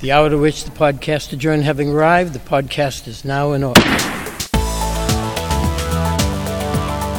[0.00, 3.82] The hour to which the podcast adjourned having arrived, the podcast is now in order.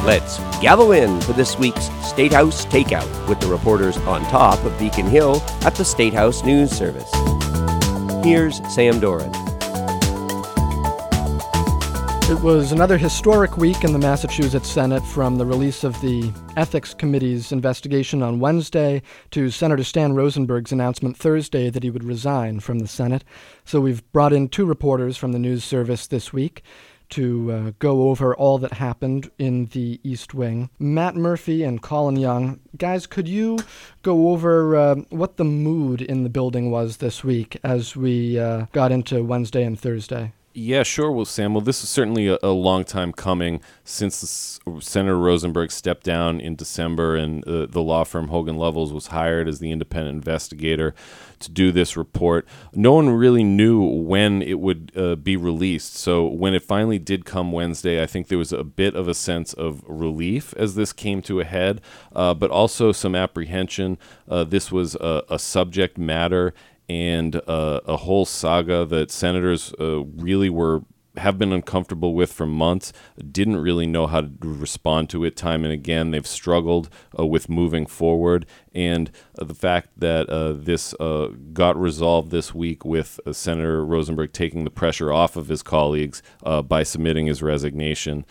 [0.04, 4.76] Let's gather in for this week's State House Takeout with the reporters on top of
[4.80, 7.08] Beacon Hill at the State House News Service.
[8.24, 9.51] Here's Sam Doran.
[12.32, 16.94] It was another historic week in the Massachusetts Senate from the release of the Ethics
[16.94, 22.78] Committee's investigation on Wednesday to Senator Stan Rosenberg's announcement Thursday that he would resign from
[22.78, 23.22] the Senate.
[23.66, 26.62] So we've brought in two reporters from the news service this week
[27.10, 30.70] to uh, go over all that happened in the East Wing.
[30.78, 32.60] Matt Murphy and Colin Young.
[32.78, 33.58] Guys, could you
[34.00, 38.64] go over uh, what the mood in the building was this week as we uh,
[38.72, 40.32] got into Wednesday and Thursday?
[40.54, 41.10] Yeah, sure.
[41.10, 46.04] Well, Sam, well, this is certainly a, a long time coming since Senator Rosenberg stepped
[46.04, 50.14] down in December and uh, the law firm Hogan Lovells was hired as the independent
[50.14, 50.94] investigator
[51.38, 52.46] to do this report.
[52.74, 55.96] No one really knew when it would uh, be released.
[55.96, 59.14] So when it finally did come Wednesday, I think there was a bit of a
[59.14, 61.80] sense of relief as this came to a head,
[62.14, 63.96] uh, but also some apprehension.
[64.28, 66.52] Uh, this was a, a subject matter
[66.92, 70.82] and uh, a whole saga that senators uh, really were
[71.16, 72.92] have been uncomfortable with for months,
[73.30, 76.10] didn't really know how to respond to it time and again.
[76.10, 76.88] They've struggled
[77.18, 78.46] uh, with moving forward.
[78.74, 83.84] And uh, the fact that uh, this uh, got resolved this week with uh, Senator
[83.84, 88.24] Rosenberg taking the pressure off of his colleagues uh, by submitting his resignation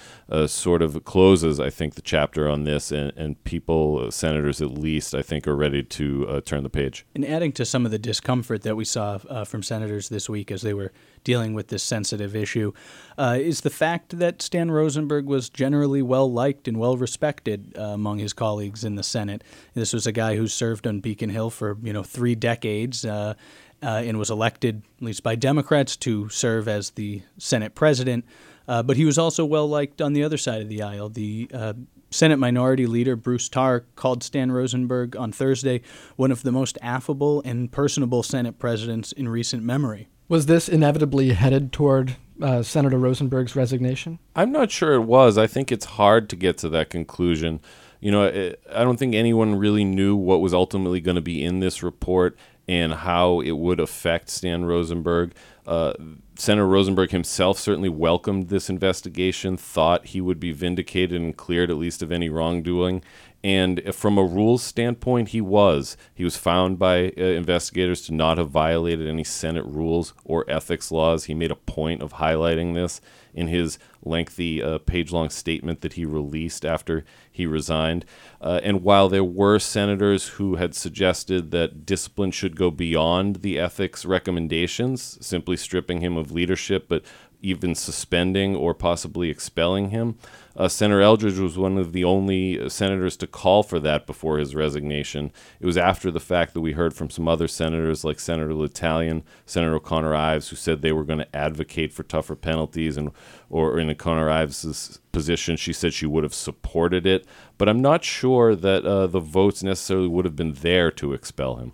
[0.48, 2.92] sort of closes, I think, the chapter on this.
[2.92, 7.06] And, and people, senators at least, I think, are ready to turn the page.
[7.14, 10.62] And adding to some of the discomfort that we saw from senators this week as
[10.62, 10.94] they were
[11.26, 12.71] dealing with this sensitive issue
[13.18, 17.82] uh, is the fact that Stan Rosenberg was generally well liked and well respected uh,
[17.82, 19.44] among his colleagues in the Senate.
[19.74, 23.06] This was a guy who served on Beacon Hill for you know three decades.
[23.06, 23.36] Uh,
[23.84, 28.26] uh and was elected, at least by Democrats, to serve as the Senate president.
[28.68, 31.10] Uh, but he was also well liked on the other side of the aisle.
[31.10, 31.74] The uh,
[32.12, 35.82] Senate Minority Leader Bruce Tarr called Stan Rosenberg on Thursday
[36.18, 40.10] one of the most affable and personable Senate presidents in recent memory.
[40.32, 44.18] Was this inevitably headed toward uh, Senator Rosenberg's resignation?
[44.34, 45.38] I'm not sure it was.
[45.38, 47.60] I think it's hard to get to that conclusion.
[48.00, 51.44] You know, it, I don't think anyone really knew what was ultimately going to be
[51.44, 55.34] in this report and how it would affect Stan Rosenberg.
[55.68, 55.96] Uh,
[56.36, 61.76] Senator Rosenberg himself certainly welcomed this investigation, thought he would be vindicated and cleared at
[61.76, 63.04] least of any wrongdoing,
[63.44, 65.98] and from a rules standpoint, he was.
[66.14, 70.92] He was found by uh, investigators to not have violated any Senate rules or ethics
[70.92, 71.26] laws.
[71.26, 73.02] He made a point of highlighting this
[73.34, 78.06] in his lengthy uh, page long statement that he released after he resigned.
[78.42, 83.58] Uh, and while there were senators who had suggested that discipline should go beyond the
[83.58, 87.04] ethics recommendations, simply stripping him of leadership, but
[87.42, 90.18] even suspending or possibly expelling him.
[90.56, 94.38] Uh, Senator Eldridge was one of the only uh, senators to call for that before
[94.38, 95.32] his resignation.
[95.60, 99.24] It was after the fact that we heard from some other senators, like Senator L'Italien,
[99.46, 103.12] Senator O'Connor Ives, who said they were going to advocate for tougher penalties, and
[103.50, 107.26] or in O'Connor Ives' position, she said she would have supported it.
[107.58, 111.56] But I'm not sure that uh, the votes necessarily would have been there to expel
[111.56, 111.74] him.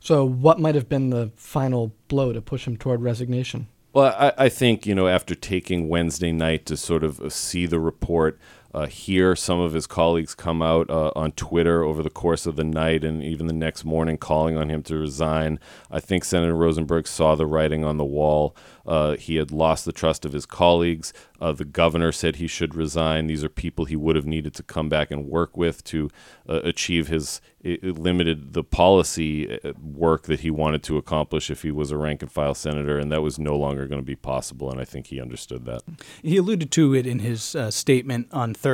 [0.00, 3.68] So, what might have been the final blow to push him toward resignation?
[3.98, 7.66] Well, I, I, think, you know, after taking Wednesday night to sort of uh, see
[7.66, 8.38] the report,
[8.78, 12.54] uh, hear some of his colleagues come out uh, on Twitter over the course of
[12.54, 15.58] the night and even the next morning calling on him to resign,
[15.90, 18.54] I think Senator Rosenberg saw the writing on the wall.
[18.86, 21.12] Uh, he had lost the trust of his colleagues.
[21.40, 23.26] Uh, the governor said he should resign.
[23.26, 26.08] These are people he would have needed to come back and work with to
[26.48, 31.62] uh, achieve his it limited the policy uh, work that he wanted to accomplish if
[31.62, 34.14] he was a rank and file senator, and that was no longer going to be
[34.14, 34.70] possible.
[34.70, 35.82] And I think he understood that.
[36.22, 38.67] He alluded to it in his statement on Thursday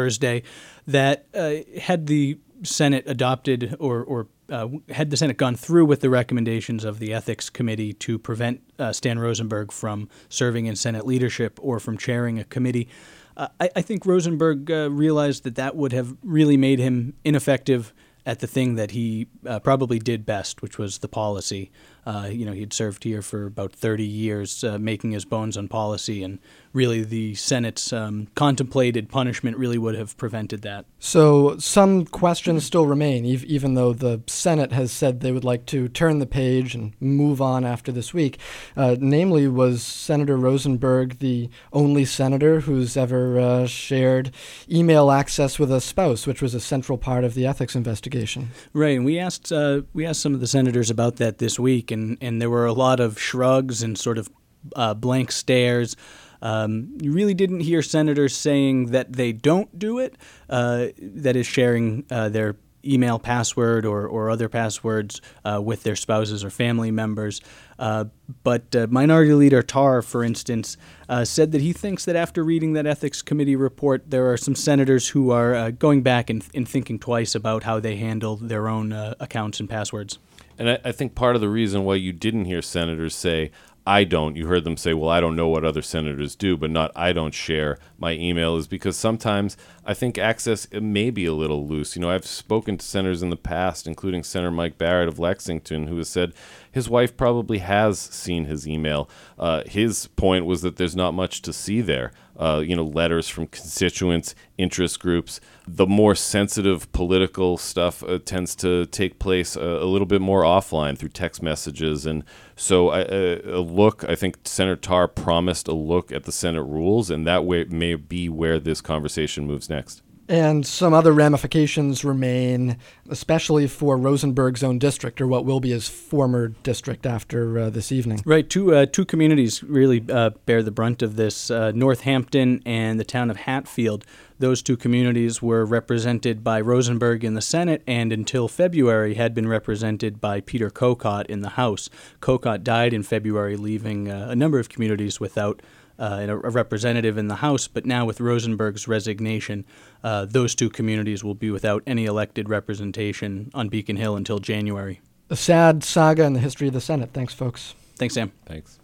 [0.87, 6.01] that uh, had the Senate adopted or, or uh, had the Senate gone through with
[6.01, 11.07] the recommendations of the Ethics Committee to prevent uh, Stan Rosenberg from serving in Senate
[11.07, 12.89] leadership or from chairing a committee,
[13.37, 17.93] uh, I, I, think Rosenberg uh, realized that that would have really made him ineffective
[18.27, 21.71] at the thing that he uh, probably did best, which was the policy.
[22.07, 25.57] Uh, you know, he had served here for about 30 years, uh, making his bones
[25.57, 26.39] on policy, and
[26.73, 30.85] really the Senate's um, contemplated punishment really would have prevented that.
[30.99, 35.67] So some questions still remain, ev- even though the Senate has said they would like
[35.67, 38.39] to turn the page and move on after this week.
[38.77, 44.33] Uh, namely, was Senator Rosenberg the only senator who's ever uh, shared
[44.71, 48.51] email access with a spouse, which was a central part of the ethics investigation?
[48.73, 51.91] Right, and we asked uh, we asked some of the senators about that this week
[51.95, 54.29] and, and there were a lot of shrugs and sort of
[54.77, 55.97] uh, blank stares.
[56.43, 60.17] Um, you really didn't hear senators saying that they don't do it,
[60.51, 62.57] uh, that is, sharing uh, their
[62.87, 67.41] email password or, or other passwords uh, with their spouses or family members.
[67.79, 68.05] Uh,
[68.43, 70.77] but uh, Minority Leader Tarr, for instance,
[71.09, 74.55] uh, said that he thinks that after reading that Ethics Committee report, there are some
[74.55, 78.69] senators who are uh, going back and, and, thinking twice about how they handle their
[78.69, 80.19] own uh, accounts and passwords.
[80.59, 83.51] And I, I think part of the reason why you didn't hear senators say,
[83.87, 84.35] I don't.
[84.35, 87.13] You heard them say, well, I don't know what other senators do, but not I
[87.13, 91.95] don't share my email is because sometimes I think access may be a little loose.
[91.95, 95.89] You know, I've spoken to senators in the past, including Senator Mike Barrett of Lexington,
[95.89, 96.33] who has said
[96.73, 99.09] his wife probably has seen his email.
[99.39, 103.29] Uh, his point was that there's not much to see there uh, you know, letters
[103.29, 105.41] from constituents, interest groups.
[105.67, 110.43] The more sensitive political stuff uh, tends to take place a, a, little bit more
[110.43, 112.07] offline through text messages.
[112.07, 112.25] And
[112.57, 117.11] so, a, a look, I think Senator Tarr promised a look at the Senate rules,
[117.11, 120.03] and that way may be where this conversation moves next.
[120.29, 122.79] And some other ramifications remain,
[123.11, 127.93] especially for Rosenberg's own district, or what will be his former district after uh, this
[127.93, 128.23] evening.
[128.25, 128.49] Right.
[128.49, 133.05] Two, uh, two communities really uh, bear the brunt of this uh, Northampton and the
[133.05, 134.05] town of Hatfield.
[134.39, 139.47] Those two communities were represented by Rosenberg in the Senate and until February had been
[139.47, 141.89] represented by Peter Kocot in the House.
[142.21, 145.63] Kocot died in February, leaving uh, a number of communities without
[145.99, 149.65] uh, a, representative in the House, but now with Rosenberg's resignation,
[150.03, 155.01] uh, those two communities will be without any elected representation on Beacon Hill until January.
[155.31, 157.11] A sad saga in the history of the Senate.
[157.13, 157.75] Thanks, folks.
[157.97, 158.33] Thanks, Sam.
[158.47, 158.79] Thanks.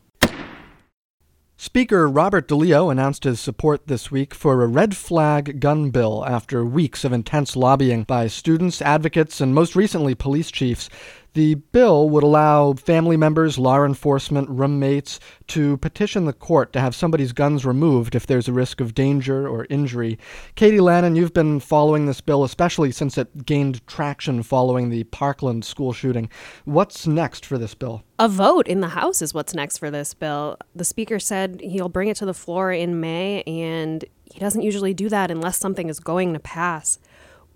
[1.62, 6.64] Speaker Robert DeLeo announced his support this week for a red flag gun bill after
[6.64, 10.88] weeks of intense lobbying by students, advocates, and most recently police chiefs.
[11.34, 16.94] The bill would allow family members, law enforcement, roommates to petition the court to have
[16.94, 20.18] somebody's guns removed if there's a risk of danger or injury.
[20.56, 25.64] Katie Lannan, you've been following this bill, especially since it gained traction following the Parkland
[25.64, 26.28] school shooting.
[26.64, 28.02] What's next for this bill?
[28.18, 30.56] A vote in the House is what's next for this bill.
[30.74, 34.94] The Speaker said he'll bring it to the floor in May, and he doesn't usually
[34.94, 36.98] do that unless something is going to pass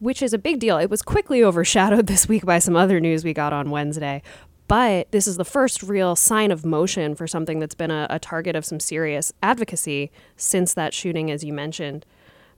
[0.05, 0.77] which is a big deal.
[0.77, 4.23] It was quickly overshadowed this week by some other news we got on Wednesday.
[4.69, 8.19] But this is the first real sign of motion for something that's been a, a
[8.19, 12.07] target of some serious advocacy since that shooting, as you mentioned.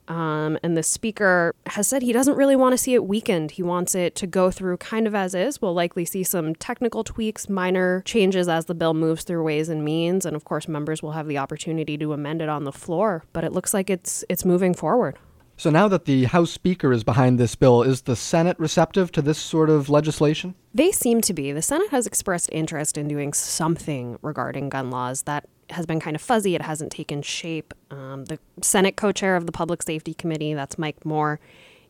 [0.09, 3.53] Um, and the speaker has said he doesn't really want to see it weakened.
[3.53, 5.61] He wants it to go through kind of as is.
[5.61, 9.85] We'll likely see some technical tweaks, minor changes as the bill moves through Ways and
[9.85, 13.25] Means, and of course, members will have the opportunity to amend it on the floor.
[13.33, 15.19] But it looks like it's it's moving forward.
[15.58, 19.23] So now that the House Speaker is behind this bill, is the Senate receptive to
[19.23, 20.55] this sort of legislation?
[20.75, 21.50] They seem to be.
[21.50, 25.23] The Senate has expressed interest in doing something regarding gun laws.
[25.23, 26.55] That has been kind of fuzzy.
[26.55, 27.73] It hasn't taken shape.
[27.91, 31.41] Um, the Senate co chair of the Public Safety Committee, that's Mike Moore,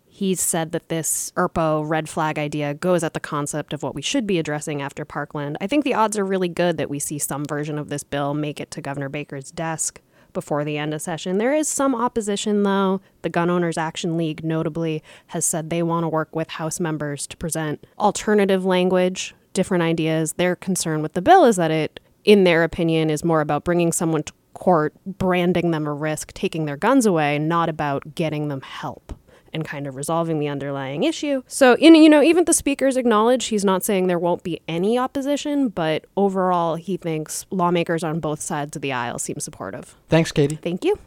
[0.07, 4.01] he's said that this ERPO red flag idea goes at the concept of what we
[4.01, 5.59] should be addressing after Parkland.
[5.61, 8.33] I think the odds are really good that we see some version of this bill
[8.33, 10.01] make it to Governor Baker's desk
[10.37, 11.39] before the end of session.
[11.39, 13.01] There is some opposition, though.
[13.23, 17.27] The Gun Owners Action League, notably, has said they want to work with House members
[17.29, 20.35] to present alternative language, different ideas.
[20.35, 23.93] Their concern with the bill is that it, in their opinion, is more about bringing
[23.93, 28.61] someone to court, branding them a risk, taking their guns away, not about getting them
[28.61, 29.15] help
[29.57, 31.43] and kind of resolving the underlying issue.
[31.49, 34.97] So, in, you know, even the speakers acknowledge he's not saying there won't be any
[34.99, 39.97] opposition, but overall, he thinks lawmakers on both sides of the aisle seem supportive.
[40.09, 40.57] Thanks, Katie.
[40.57, 40.99] Thank you.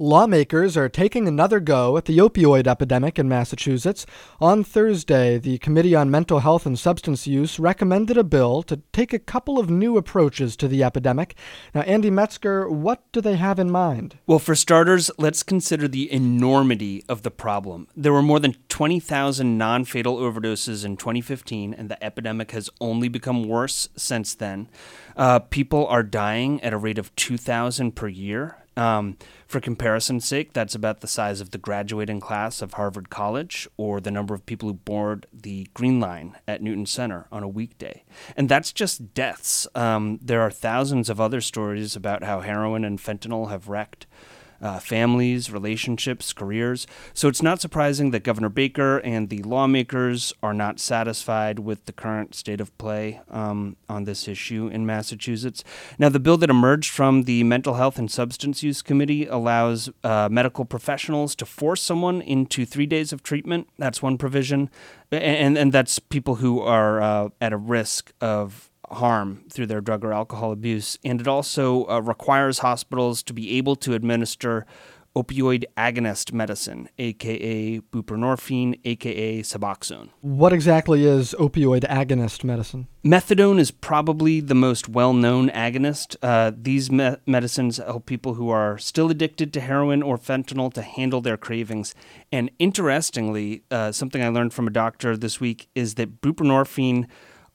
[0.00, 4.06] Lawmakers are taking another go at the opioid epidemic in Massachusetts.
[4.40, 9.12] On Thursday, the Committee on Mental Health and Substance Use recommended a bill to take
[9.12, 11.34] a couple of new approaches to the epidemic.
[11.74, 14.18] Now, Andy Metzger, what do they have in mind?
[14.24, 17.88] Well, for starters, let's consider the enormity of the problem.
[17.96, 23.08] There were more than 20,000 non fatal overdoses in 2015, and the epidemic has only
[23.08, 24.68] become worse since then.
[25.16, 28.58] Uh, people are dying at a rate of 2,000 per year.
[28.78, 29.16] Um,
[29.48, 34.00] for comparison's sake, that's about the size of the graduating class of Harvard College or
[34.00, 38.04] the number of people who board the Green Line at Newton Center on a weekday.
[38.36, 39.66] And that's just deaths.
[39.74, 44.06] Um, there are thousands of other stories about how heroin and fentanyl have wrecked
[44.60, 46.86] uh, families, relationships, careers.
[47.14, 51.92] So it's not surprising that Governor Baker and the lawmakers are not satisfied with the
[51.92, 55.64] current state of play um, on this issue in Massachusetts.
[55.98, 60.28] Now, the bill that emerged from the Mental Health and Substance Use Committee allows uh,
[60.30, 63.68] medical professionals to force someone into three days of treatment.
[63.78, 64.70] That's one provision.
[65.10, 70.04] And, and that's people who are uh, at a risk of harm through their drug
[70.04, 70.98] or alcohol abuse.
[71.04, 74.66] And it also uh, requires hospitals to be able to administer
[75.18, 80.10] opioid agonist medicine, aka buprenorphine, aka Suboxone.
[80.20, 82.86] What exactly is opioid agonist medicine?
[83.04, 86.16] Methadone is probably the most well known agonist.
[86.22, 90.82] Uh, these me- medicines help people who are still addicted to heroin or fentanyl to
[90.82, 91.94] handle their cravings.
[92.30, 97.06] And interestingly, uh, something I learned from a doctor this week is that buprenorphine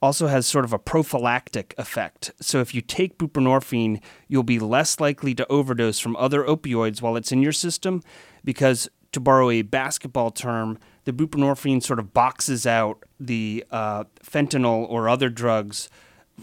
[0.03, 2.29] also has sort of a prophylactic effect.
[2.41, 7.15] So if you take buprenorphine, you'll be less likely to overdose from other opioids while
[7.15, 8.03] it's in your system
[8.43, 14.86] because to borrow a basketball term, the buprenorphine sort of boxes out the uh, fentanyl
[14.89, 15.89] or other drugs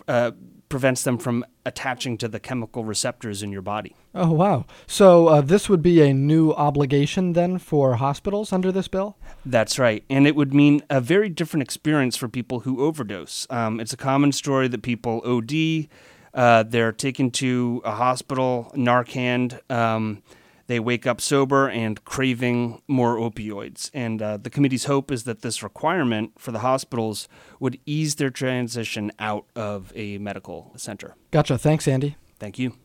[0.09, 0.31] uh,
[0.71, 3.95] prevents them from attaching to the chemical receptors in your body.
[4.15, 4.65] Oh, wow.
[4.87, 9.19] So uh, this would be a new obligation then for hospitals under this bill?
[9.45, 10.03] That's right.
[10.09, 13.47] And it would mean a very different experience for people who overdose.
[13.51, 15.89] Um, it's a common story that people OD,
[16.33, 19.61] uh, they're taken to a hospital, Narcan.
[19.71, 20.23] Um,
[20.71, 23.91] they wake up sober and craving more opioids.
[23.93, 28.31] And uh, the committee's hope is that this requirement for the hospitals would ease their
[28.31, 31.17] transition out of a medical center.
[31.33, 31.59] Gotcha.
[31.59, 32.17] Thanks, Andy.
[32.39, 32.77] Thank you.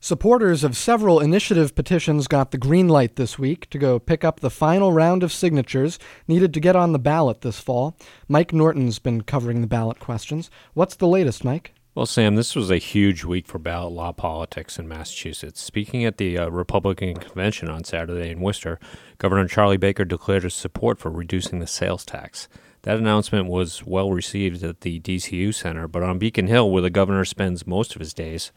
[0.00, 4.40] Supporters of several initiative petitions got the green light this week to go pick up
[4.40, 7.96] the final round of signatures needed to get on the ballot this fall.
[8.28, 10.50] Mike Norton's been covering the ballot questions.
[10.74, 11.72] What's the latest, Mike?
[11.94, 15.60] Well, Sam, this was a huge week for ballot law politics in Massachusetts.
[15.60, 18.80] Speaking at the uh, Republican convention on Saturday in Worcester,
[19.18, 22.48] Governor Charlie Baker declared his support for reducing the sales tax.
[22.80, 26.88] That announcement was well received at the DCU Center, but on Beacon Hill, where the
[26.88, 28.52] governor spends most of his days,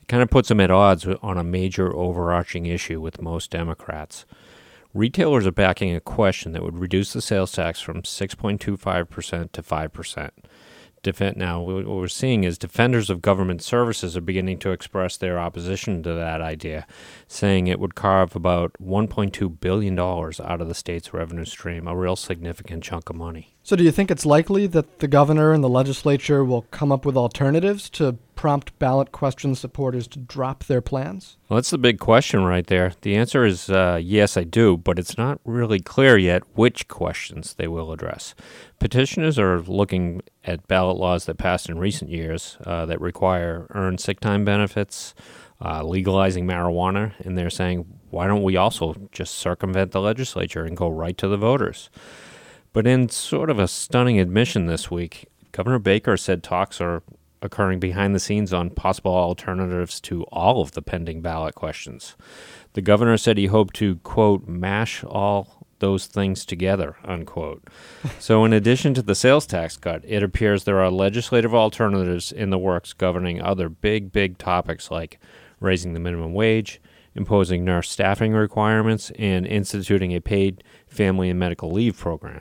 [0.00, 4.24] it kind of puts him at odds on a major overarching issue with most Democrats.
[4.94, 10.30] Retailers are backing a question that would reduce the sales tax from 6.25% to 5%
[11.02, 15.38] defend now what we're seeing is defenders of government services are beginning to express their
[15.38, 16.86] opposition to that idea
[17.26, 21.96] saying it would carve about 1.2 billion dollars out of the state's revenue stream a
[21.96, 23.54] real significant chunk of money.
[23.62, 27.04] So do you think it's likely that the governor and the legislature will come up
[27.04, 31.36] with alternatives to prompt ballot question supporters to drop their plans?
[31.50, 32.94] Well, that's the big question right there.
[33.02, 37.52] The answer is uh, yes, I do, but it's not really clear yet which questions
[37.58, 38.34] they will address.
[38.78, 44.00] Petitioners are looking at ballot laws that passed in recent years uh, that require earned
[44.00, 45.14] sick time benefits,
[45.62, 50.78] uh, legalizing marijuana, and they're saying, why don't we also just circumvent the legislature and
[50.78, 51.90] go right to the voters?
[52.72, 57.02] But in sort of a stunning admission this week, Governor Baker said talks are
[57.42, 62.16] occurring behind the scenes on possible alternatives to all of the pending ballot questions.
[62.74, 67.66] The governor said he hoped to, quote, mash all those things together, unquote.
[68.18, 72.50] so, in addition to the sales tax cut, it appears there are legislative alternatives in
[72.50, 75.18] the works governing other big, big topics like
[75.58, 76.80] raising the minimum wage,
[77.14, 82.40] imposing nurse staffing requirements, and instituting a paid family and medical leave program.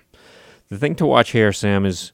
[0.69, 2.11] The thing to watch here, Sam, is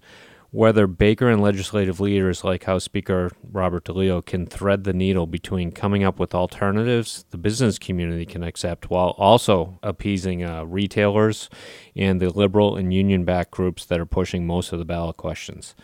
[0.56, 5.70] whether Baker and legislative leaders like House Speaker Robert DeLeo can thread the needle between
[5.70, 11.50] coming up with alternatives the business community can accept while also appeasing uh, retailers
[11.94, 15.76] and the liberal and union backed groups that are pushing most of the ballot questions.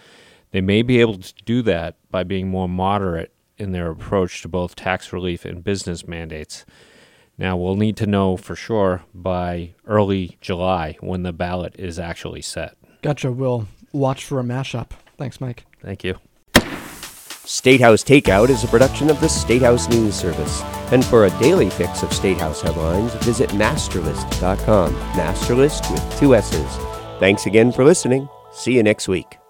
[0.52, 4.48] They may be able to do that by being more moderate in their approach to
[4.48, 6.66] both tax relief and business mandates.
[7.38, 12.42] Now, we'll need to know for sure by early July when the ballot is actually
[12.42, 12.78] set.
[13.02, 13.34] Gotcha.
[13.34, 14.92] We'll watch for a mashup.
[15.18, 15.66] Thanks, Mike.
[15.82, 16.18] Thank you.
[17.46, 20.62] Statehouse Takeout is a production of the Statehouse News Service.
[20.92, 24.94] And for a daily fix of Statehouse headlines, visit massterlist.com.
[24.94, 26.78] MASSterList with two S's.
[27.20, 28.30] Thanks again for listening.
[28.54, 29.41] See you next week.